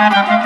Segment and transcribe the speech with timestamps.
[0.00, 0.40] Merhaba,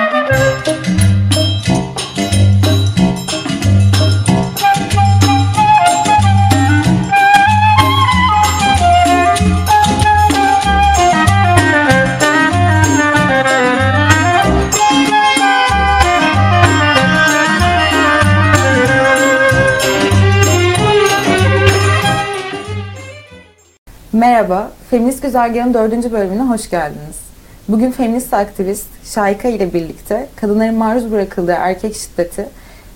[24.89, 27.34] Feminist Güzergahı'nın dördüncü bölümüne hoş geldiniz.
[27.67, 32.49] Bugün feminist aktivist Şayka ile birlikte kadınların maruz bırakıldığı erkek şiddeti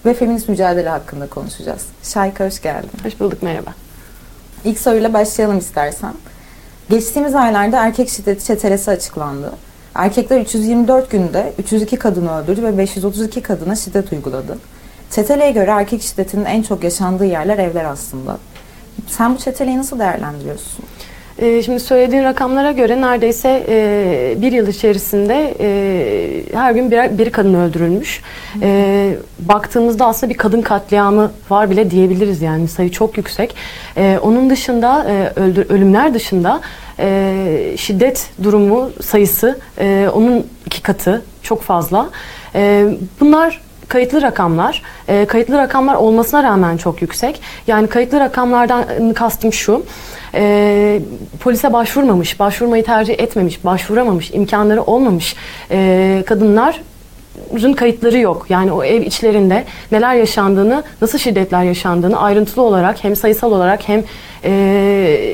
[0.05, 1.85] ve feminist mücadele hakkında konuşacağız.
[2.03, 2.89] Şayka hoş geldin.
[3.03, 3.73] Hoş bulduk, merhaba.
[4.63, 6.13] İlk soruyla başlayalım istersen.
[6.89, 9.53] Geçtiğimiz aylarda erkek şiddeti çetelesi açıklandı.
[9.95, 14.57] Erkekler 324 günde 302 kadını öldürdü ve 532 kadına şiddet uyguladı.
[15.11, 18.37] Çeteleye göre erkek şiddetinin en çok yaşandığı yerler evler aslında.
[19.07, 20.85] Sen bu çeteleyi nasıl değerlendiriyorsun?
[21.41, 27.29] Ee, şimdi söylediğin rakamlara göre neredeyse e, bir yıl içerisinde e, her gün bir, bir
[27.29, 28.21] kadın öldürülmüş.
[28.61, 33.55] E, baktığımızda aslında bir kadın katliamı var bile diyebiliriz yani sayı çok yüksek.
[33.97, 36.61] E, onun dışında e, öldür, ölümler dışında
[36.99, 42.09] e, şiddet durumu sayısı e, onun iki katı çok fazla.
[42.55, 42.85] E,
[43.19, 44.81] bunlar kayıtlı rakamlar.
[45.07, 47.41] E, kayıtlı rakamlar olmasına rağmen çok yüksek.
[47.67, 49.85] Yani kayıtlı rakamlardan kastım şu.
[50.33, 51.01] E,
[51.39, 55.35] polise başvurmamış, başvurmayı tercih etmemiş, başvuramamış, imkanları olmamış
[55.71, 56.81] e, kadınlar
[57.75, 58.45] kayıtları yok.
[58.49, 64.03] Yani o ev içlerinde neler yaşandığını, nasıl şiddetler yaşandığını ayrıntılı olarak hem sayısal olarak hem
[64.43, 65.31] e,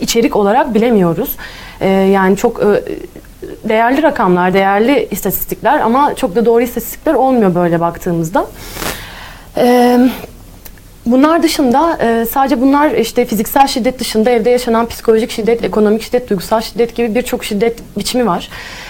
[0.00, 1.36] içerik olarak bilemiyoruz.
[1.80, 2.82] E, yani çok e,
[3.68, 8.46] değerli rakamlar, değerli istatistikler ama çok da doğru istatistikler olmuyor böyle baktığımızda.
[11.06, 11.98] Bunlar dışında
[12.30, 17.14] sadece bunlar işte fiziksel şiddet dışında evde yaşanan psikolojik şiddet, ekonomik şiddet, duygusal şiddet gibi
[17.14, 18.48] birçok şiddet biçimi var.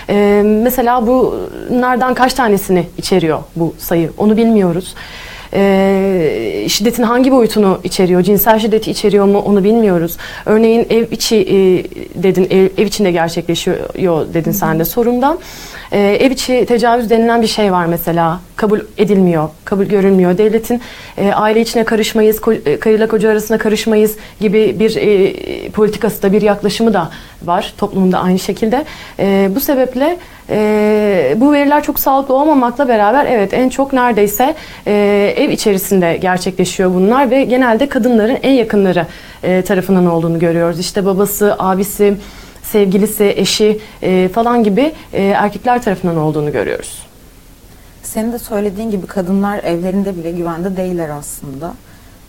[0.08, 4.94] E, mesela bunlardan kaç tanesini içeriyor bu sayı onu bilmiyoruz
[5.56, 10.16] e, şiddetin hangi boyutunu içeriyor, cinsel şiddeti içeriyor mu onu bilmiyoruz.
[10.46, 11.56] Örneğin ev içi e,
[12.22, 15.38] dedin, ev, ev içinde gerçekleşiyor dedin sen de sorundan.
[15.96, 18.40] E, ev içi tecavüz denilen bir şey var mesela.
[18.56, 20.38] Kabul edilmiyor, kabul görülmüyor.
[20.38, 20.80] Devletin
[21.18, 26.32] e, aile içine karışmayız, ko, e, karıyla koca arasına karışmayız gibi bir e, politikası da
[26.32, 27.10] bir yaklaşımı da
[27.44, 28.84] var toplumda aynı şekilde.
[29.18, 30.16] E, bu sebeple
[30.50, 34.54] e, bu veriler çok sağlıklı olmamakla beraber evet en çok neredeyse
[34.86, 39.06] e, ev içerisinde gerçekleşiyor bunlar ve genelde kadınların en yakınları
[39.42, 40.80] e, tarafından olduğunu görüyoruz.
[40.80, 42.14] İşte babası, abisi,
[42.72, 47.06] sevgilisi, eşi e, falan gibi e, erkekler tarafından olduğunu görüyoruz.
[48.02, 51.74] Senin de söylediğin gibi kadınlar evlerinde bile güvende değiller aslında.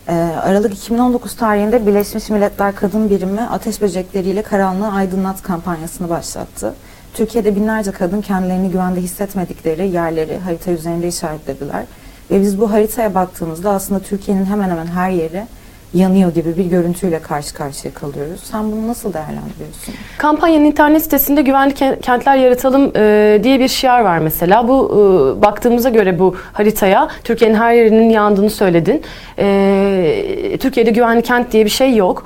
[0.08, 0.12] Ee,
[0.42, 6.74] Aralık 2019 tarihinde Birleşmiş Milletler Kadın Birimi ateş böcekleriyle karanlığı aydınlat kampanyasını başlattı.
[7.14, 11.84] Türkiye'de binlerce kadın kendilerini güvende hissetmedikleri yerleri harita üzerinde işaretlediler.
[12.30, 15.46] Ve biz bu haritaya baktığımızda aslında Türkiye'nin hemen hemen her yeri
[15.94, 18.40] yanıyor gibi bir görüntüyle karşı karşıya kalıyoruz.
[18.44, 19.94] Sen bunu nasıl değerlendiriyorsun?
[20.18, 24.68] Kampanyanın internet sitesinde güvenli kentler yaratalım e, diye bir şiar var mesela.
[24.68, 29.02] Bu e, baktığımıza göre bu haritaya Türkiye'nin her yerinin yandığını söyledin.
[29.38, 32.24] E, Türkiye'de güvenli kent diye bir şey yok.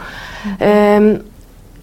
[0.60, 1.00] E,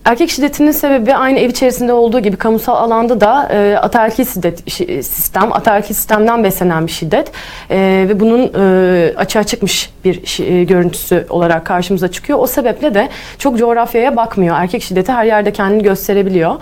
[0.05, 4.71] Erkek şiddetinin sebebi aynı ev içerisinde olduğu gibi kamusal alanda da e, ataerkil şiddet
[5.05, 7.31] sistem, ataerkil sistemden beslenen bir şiddet
[7.69, 12.39] e, ve bunun e, açığa çıkmış bir e, görüntüsü olarak karşımıza çıkıyor.
[12.39, 14.55] O sebeple de çok coğrafyaya bakmıyor.
[14.59, 16.55] Erkek şiddeti her yerde kendini gösterebiliyor.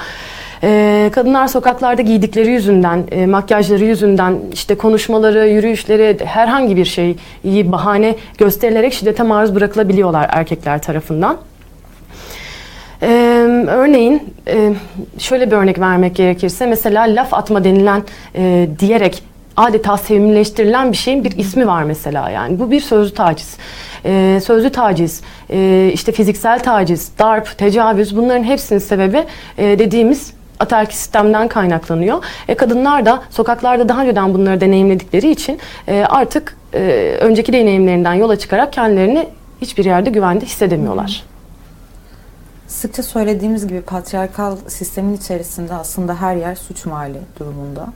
[0.63, 8.15] Ee, kadınlar sokaklarda giydikleri yüzünden, e, makyajları yüzünden, işte konuşmaları, yürüyüşleri, herhangi bir şeyi bahane
[8.37, 11.37] gösterilerek şiddete maruz bırakılabiliyorlar erkekler tarafından.
[13.02, 13.08] Ee,
[13.68, 14.74] örneğin e,
[15.18, 18.03] şöyle bir örnek vermek gerekirse mesela laf atma denilen
[18.35, 19.24] e, diyerek
[19.58, 23.58] adeta sevimleştirilen bir şeyin bir ismi var mesela yani bu bir sözlü taciz.
[24.06, 29.24] Ee, sözlü taciz, e, işte fiziksel taciz, darp, tecavüz bunların hepsinin sebebi
[29.58, 32.23] e, dediğimiz ataerkil sistemden kaynaklanıyor.
[32.47, 36.79] E, kadınlar da sokaklarda daha önceden bunları deneyimledikleri için e, artık e,
[37.22, 39.28] önceki deneyimlerinden yola çıkarak kendilerini
[39.61, 41.23] hiçbir yerde güvende hissedemiyorlar.
[41.23, 41.36] Hı.
[42.67, 47.87] Sıkça söylediğimiz gibi patriarkal sistemin içerisinde aslında her yer suç mahalli durumunda.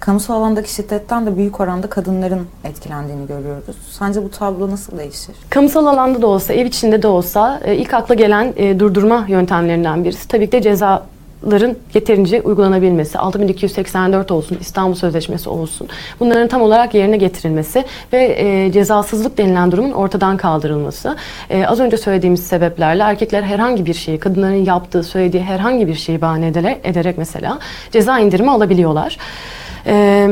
[0.00, 3.76] Kamusal alandaki şiddetten de büyük oranda kadınların etkilendiğini görüyoruz.
[3.90, 5.34] Sence bu tablo nasıl değişir?
[5.50, 10.04] Kamusal alanda da olsa, ev içinde de olsa e, ilk akla gelen e, durdurma yöntemlerinden
[10.04, 11.06] birisi tabii ki de ceza
[11.50, 15.88] ların yeterince uygulanabilmesi, 6284 olsun, İstanbul Sözleşmesi olsun.
[16.20, 21.16] Bunların tam olarak yerine getirilmesi ve e, cezasızlık denilen durumun ortadan kaldırılması.
[21.50, 26.20] E, az önce söylediğimiz sebeplerle erkekler herhangi bir şeyi, kadınların yaptığı, söylediği herhangi bir şeyi
[26.20, 27.58] bahane ederek, ederek mesela
[27.92, 29.18] ceza indirimi alabiliyorlar.
[29.86, 30.28] E,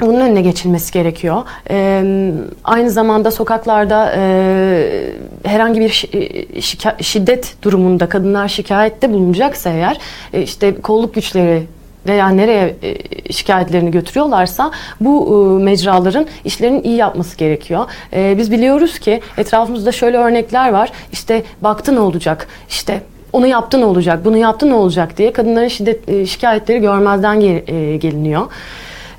[0.00, 1.42] bunun önüne geçilmesi gerekiyor.
[1.70, 2.32] Ee,
[2.64, 5.12] aynı zamanda sokaklarda e,
[5.44, 9.98] herhangi bir şi- şiddet durumunda kadınlar şikayette bulunacaksa eğer
[10.32, 11.62] e, işte kolluk güçleri
[12.06, 14.70] veya nereye e, şikayetlerini götürüyorlarsa
[15.00, 15.26] bu
[15.60, 17.84] e, mecraların işlerini iyi yapması gerekiyor.
[18.12, 20.92] Biz biliyoruz ki etrafımızda şöyle örnekler var.
[21.12, 22.48] İşte baktı ne olacak?
[22.68, 23.02] İşte
[23.32, 24.24] onu yaptı ne olacak?
[24.24, 27.64] Bunu yaptı ne olacak diye kadınların şiddet e, şikayetleri görmezden gel-
[27.98, 28.42] geliniyor.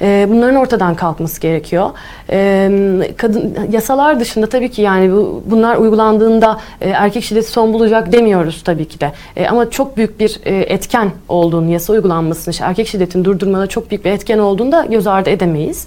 [0.01, 1.89] E, bunların ortadan kalkması gerekiyor.
[2.29, 2.69] E,
[3.17, 8.63] kadın yasalar dışında tabii ki yani bu, bunlar uygulandığında e, erkek şiddeti son bulacak demiyoruz
[8.63, 9.11] tabii ki de.
[9.37, 14.05] E, ama çok büyük bir e, etken olduğunu, yasa uygulanmasını, erkek şiddetin durdurmada çok büyük
[14.05, 15.85] bir etken olduğunu da göz ardı edemeyiz.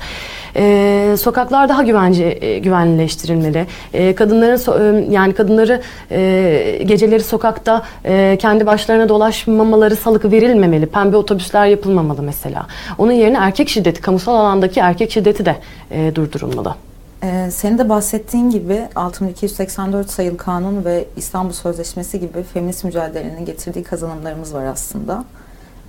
[0.56, 3.66] E, sokaklar daha güvence e, güvenlileştirilmeli.
[3.94, 10.86] E, kadınların so- yani kadınları e, geceleri sokakta e, kendi başlarına dolaşmamaları salık verilmemeli.
[10.86, 12.66] Pembe otobüsler yapılmamalı mesela.
[12.98, 15.56] Onun yerine erkek şiddeti, kamusal alandaki erkek şiddeti de
[15.90, 16.74] e, durdurulmalı.
[17.22, 23.84] Ee, senin de bahsettiğin gibi 6284 sayılı kanun ve İstanbul Sözleşmesi gibi feminist mücadelenin getirdiği
[23.84, 25.24] kazanımlarımız var aslında.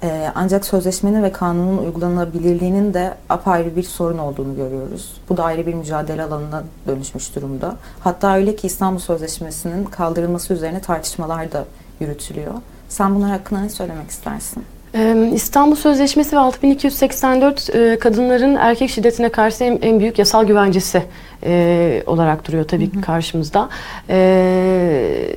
[0.03, 5.13] Ee, ancak sözleşmenin ve kanunun uygulanabilirliğinin de apayrı bir sorun olduğunu görüyoruz.
[5.29, 7.75] Bu da ayrı bir mücadele alanına dönüşmüş durumda.
[8.00, 11.65] Hatta öyle ki İstanbul Sözleşmesi'nin kaldırılması üzerine tartışmalar da
[12.00, 12.53] yürütülüyor.
[12.89, 14.63] Sen bunlar hakkında ne söylemek istersin?
[14.95, 21.03] Ee, İstanbul Sözleşmesi ve 6284 e, kadınların erkek şiddetine karşı en, büyük yasal güvencesi
[21.45, 23.69] e, olarak duruyor tabii ki karşımızda.
[24.09, 25.27] E,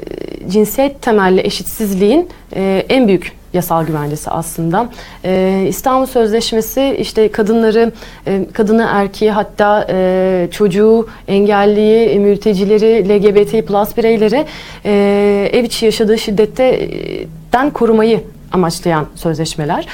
[0.48, 2.28] cinsiyet temelli eşitsizliğin
[2.88, 4.88] en büyük yasal güvencesi aslında.
[5.68, 7.92] İstanbul Sözleşmesi işte kadınları,
[8.26, 14.46] e, kadını erkeği hatta e, çocuğu, engelliyi, mültecileri, LGBT plus bireyleri
[14.84, 18.20] e, ev içi yaşadığı şiddetten korumayı
[18.52, 19.86] amaçlayan sözleşmeler,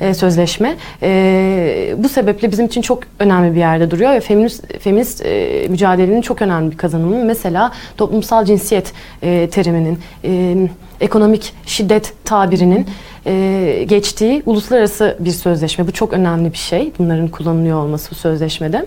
[0.00, 0.76] e, sözleşme.
[1.02, 6.22] E, bu sebeple bizim için çok önemli bir yerde duruyor ve feminist, feminist e, mücadelenin
[6.22, 7.24] çok önemli bir kazanımı.
[7.24, 8.92] Mesela toplumsal cinsiyet
[9.22, 10.56] e, teriminin, e,
[11.00, 12.86] ekonomik şiddet tabirinin
[13.26, 15.86] e, geçtiği uluslararası bir sözleşme.
[15.86, 16.92] Bu çok önemli bir şey.
[16.98, 18.86] Bunların kullanılıyor olması bu sözleşmede.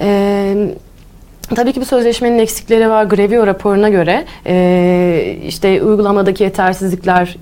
[0.00, 0.54] E,
[1.56, 3.04] Tabii ki bu sözleşmenin eksikleri var.
[3.04, 7.36] Grevio raporuna göre e, işte uygulamadaki yetersizlikler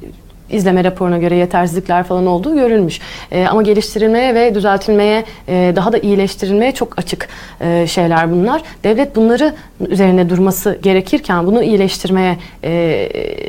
[0.51, 3.01] izleme raporuna göre yetersizlikler falan olduğu görülmüş.
[3.33, 7.29] E, ama geliştirilmeye ve düzeltilmeye, e, daha da iyileştirilmeye çok açık
[7.61, 8.63] e, şeyler bunlar.
[8.85, 9.55] Devlet bunları
[9.89, 13.09] üzerine durması gerekirken, bunu iyileştirmeye e,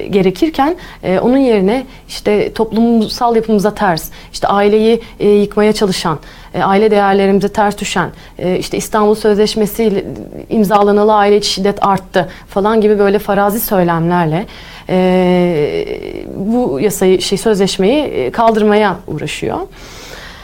[0.09, 6.19] gerekirken e, onun yerine işte toplumsal yapımıza ters, işte aileyi e, yıkmaya çalışan,
[6.53, 8.09] e, aile değerlerimize ters düşen,
[8.39, 10.05] e, işte İstanbul Sözleşmesi
[10.50, 14.45] imzalanalı aile şiddet arttı falan gibi böyle farazi söylemlerle
[14.89, 19.57] e, bu yasayı, şey sözleşmeyi e, kaldırmaya uğraşıyor.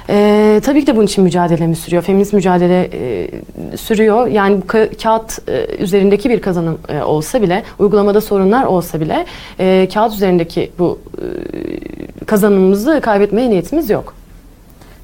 [0.09, 2.03] Ee, tabii ki de bunun için mücadelemiz sürüyor.
[2.03, 3.29] Feminist mücadele e,
[3.77, 4.27] sürüyor.
[4.27, 9.25] Yani bu ka- kağıt e, üzerindeki bir kazanım e, olsa bile, uygulamada sorunlar olsa bile
[9.59, 14.13] e, kağıt üzerindeki bu e, kazanımımızı kaybetmeye niyetimiz yok.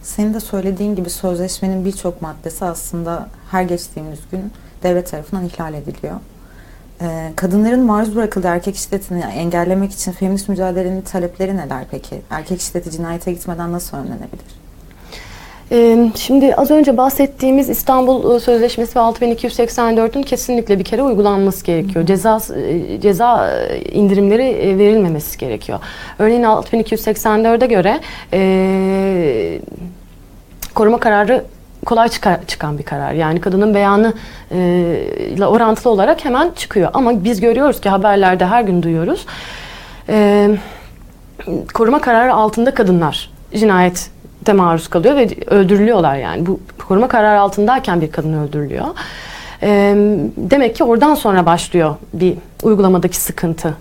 [0.01, 4.51] Senin de söylediğin gibi sözleşmenin birçok maddesi aslında her geçtiğimiz gün
[4.83, 6.15] devlet tarafından ihlal ediliyor.
[7.01, 12.21] Ee, kadınların maruz bırakıldığı erkek şiddetini engellemek için feminist mücadelenin talepleri neler peki?
[12.29, 14.59] Erkek şiddeti cinayete gitmeden nasıl önlenebilir?
[15.71, 22.05] Ee, Şimdi az önce bahsettiğimiz İstanbul e, Sözleşmesi ve 6284'ün kesinlikle bir kere uygulanması gerekiyor.
[22.05, 25.79] Ceza e, ceza e, indirimleri verilmemesi gerekiyor.
[26.19, 27.99] Örneğin 6284'e göre
[28.33, 29.59] e,
[30.75, 31.43] koruma kararı
[31.85, 33.13] kolay çıkar, çıkan bir karar.
[33.13, 34.13] Yani kadının beyanı
[34.51, 34.57] e,
[35.19, 36.89] ile orantılı olarak hemen çıkıyor.
[36.93, 39.25] Ama biz görüyoruz ki haberlerde her gün duyuyoruz.
[40.09, 40.49] E,
[41.73, 44.11] koruma kararı altında kadınlar cinayet
[44.53, 46.45] maruz kalıyor ve öldürülüyorlar yani.
[46.45, 48.85] Bu koruma kararı altındayken bir kadın öldürülüyor.
[49.63, 49.95] Ee,
[50.37, 53.75] demek ki oradan sonra başlıyor bir uygulamadaki sıkıntı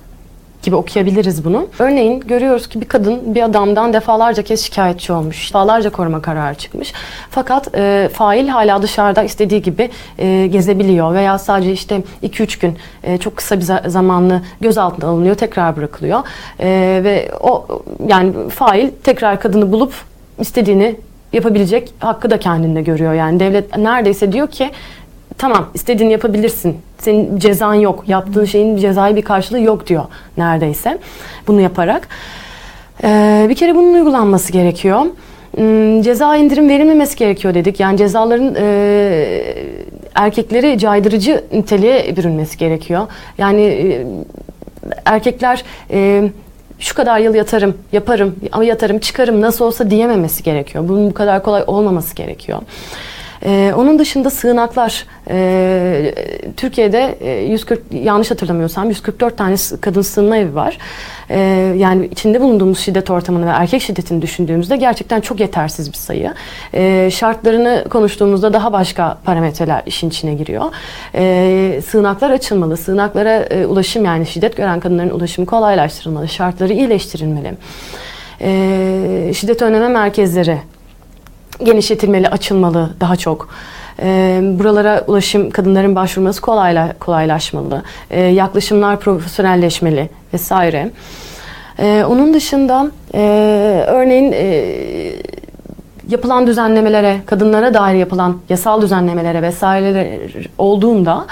[0.69, 1.67] gibi okuyabiliriz bunu.
[1.79, 5.49] Örneğin görüyoruz ki bir kadın bir adamdan defalarca kez şikayetçi olmuş.
[5.49, 6.93] Defalarca koruma kararı çıkmış.
[7.31, 13.19] Fakat e, fail hala dışarıda istediği gibi e, gezebiliyor veya sadece işte 2-3 gün e,
[13.19, 16.21] çok kısa bir za- zamanlı gözaltına alınıyor, tekrar bırakılıyor.
[16.61, 17.67] E, ve o
[18.09, 19.93] yani fail tekrar kadını bulup
[20.39, 20.97] istediğini
[21.33, 23.15] yapabilecek hakkı da kendinde görüyor.
[23.15, 24.71] Yani devlet neredeyse diyor ki
[25.39, 26.77] tamam istediğini yapabilirsin.
[26.99, 28.05] Senin cezan yok.
[28.07, 30.05] Yaptığın şeyin cezai bir karşılığı yok diyor
[30.37, 30.99] neredeyse.
[31.47, 32.09] Bunu yaparak.
[33.05, 35.01] Ee, bir kere bunun uygulanması gerekiyor.
[35.57, 37.81] Hmm, Ceza indirim verilmemesi gerekiyor dedik.
[37.81, 39.55] Yani cezaların e,
[40.15, 43.07] erkekleri caydırıcı niteliğe bürünmesi gerekiyor.
[43.39, 44.07] Yani e,
[45.05, 46.31] erkekler e,
[46.79, 50.89] şu kadar yıl yatarım, yaparım, yatarım, çıkarım nasıl olsa diyememesi gerekiyor.
[50.89, 52.59] Bunun bu kadar kolay olmaması gerekiyor.
[53.45, 56.15] Ee, onun dışında sığınaklar e,
[56.57, 60.79] Türkiye'de e, 140 yanlış hatırlamıyorsam 144 tane kadın sığınma evi var.
[61.31, 61.39] Ee,
[61.77, 66.35] yani içinde bulunduğumuz şiddet ortamını ve erkek şiddetini düşündüğümüzde gerçekten çok yetersiz bir sayı.
[66.75, 70.65] Ee, şartlarını konuştuğumuzda daha başka parametreler işin içine giriyor.
[71.15, 77.55] Ee, sığınaklar açılmalı, sığınaklara e, ulaşım yani şiddet gören kadınların ulaşımı kolaylaştırılmalı, şartları iyileştirilmeli.
[78.41, 80.59] Ee, şiddet önleme merkezleri
[81.63, 83.49] genişletilmeli, açılmalı daha çok.
[84.03, 87.83] Ee, buralara ulaşım, kadınların başvurması kolayla, kolaylaşmalı.
[88.11, 90.91] Ee, yaklaşımlar profesyonelleşmeli vesaire.
[91.79, 93.21] Ee, onun dışında e,
[93.87, 94.65] örneğin e,
[96.09, 100.21] yapılan düzenlemelere, kadınlara dair yapılan yasal düzenlemelere vesaire
[100.59, 101.27] olduğunda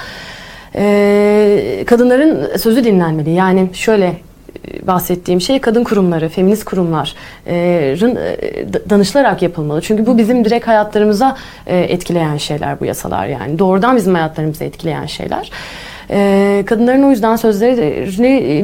[0.75, 3.31] e, kadınların sözü dinlenmeli.
[3.31, 4.26] Yani şöyle e,
[4.87, 9.81] bahsettiğim şey kadın kurumları, feminist kurumların e, da- danışılarak yapılmalı.
[9.81, 13.59] Çünkü bu bizim direkt hayatlarımıza e, etkileyen şeyler bu yasalar yani.
[13.59, 15.51] Doğrudan bizim hayatlarımızı etkileyen şeyler.
[16.11, 18.07] E, kadınların o yüzden sözleri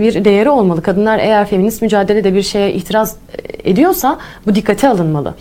[0.00, 0.82] bir değeri olmalı.
[0.82, 3.16] Kadınlar eğer feminist mücadelede bir şeye itiraz
[3.64, 5.34] ediyorsa bu dikkate alınmalı.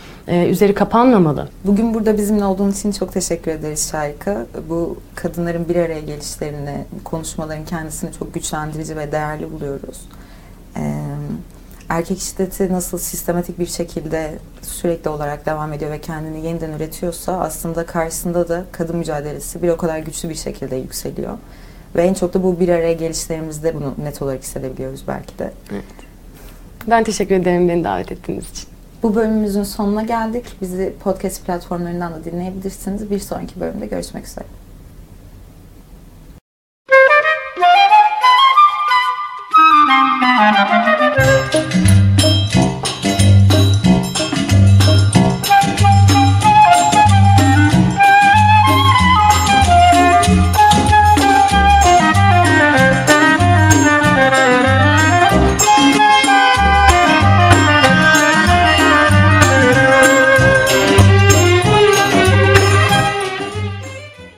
[0.49, 1.47] Üzeri kapanmamalı.
[1.65, 4.45] Bugün burada bizimle olduğun için çok teşekkür ederiz Şayka.
[4.69, 9.97] Bu kadınların bir araya gelişlerini, konuşmaların kendisini çok güçlendirici ve değerli buluyoruz.
[10.77, 10.93] Ee,
[11.89, 17.85] erkek şiddeti nasıl sistematik bir şekilde sürekli olarak devam ediyor ve kendini yeniden üretiyorsa aslında
[17.85, 21.37] karşısında da kadın mücadelesi bir o kadar güçlü bir şekilde yükseliyor.
[21.95, 25.51] Ve en çok da bu bir araya gelişlerimizde bunu net olarak hissedebiliyoruz belki de.
[26.87, 28.69] Ben teşekkür ederim beni davet ettiğiniz için.
[29.03, 30.45] Bu bölümümüzün sonuna geldik.
[30.61, 33.11] Bizi podcast platformlarından da dinleyebilirsiniz.
[33.11, 34.45] Bir sonraki bölümde görüşmek üzere.